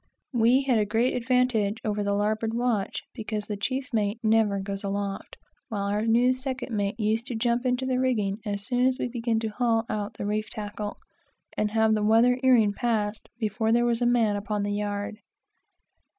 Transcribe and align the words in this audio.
We 0.33 0.63
had 0.63 0.79
a 0.79 0.85
great 0.87 1.13
advantage 1.15 1.77
over 1.85 2.01
the 2.01 2.15
larboard 2.15 2.55
watch, 2.55 3.03
because 3.13 3.45
the 3.45 3.55
chief 3.55 3.93
mate 3.93 4.19
never 4.23 4.57
goes 4.59 4.83
aloft, 4.83 5.37
while 5.69 5.83
our 5.85 6.07
new 6.07 6.33
second 6.33 6.75
mate 6.75 6.99
used 6.99 7.27
to 7.27 7.35
jump 7.35 7.67
into 7.67 7.85
the 7.85 7.99
rigging 7.99 8.39
as 8.43 8.65
soon 8.65 8.87
as 8.87 8.97
we 8.97 9.09
began 9.09 9.37
to 9.41 9.49
haul 9.49 9.85
out 9.89 10.15
the 10.15 10.25
reef 10.25 10.49
tackle, 10.49 10.97
and 11.55 11.69
have 11.69 11.93
the 11.93 12.01
weather 12.01 12.39
earing 12.41 12.73
passed 12.73 13.29
before 13.37 13.71
there 13.71 13.85
was 13.85 14.01
a 14.01 14.07
man 14.07 14.35
upon 14.37 14.63
the 14.63 14.73
yard. 14.73 15.19